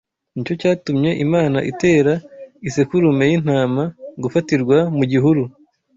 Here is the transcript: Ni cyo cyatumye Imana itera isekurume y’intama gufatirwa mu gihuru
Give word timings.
Ni 0.33 0.41
cyo 0.45 0.53
cyatumye 0.61 1.11
Imana 1.25 1.57
itera 1.71 2.13
isekurume 2.67 3.23
y’intama 3.31 3.83
gufatirwa 4.21 4.77
mu 4.97 5.03
gihuru 5.11 5.43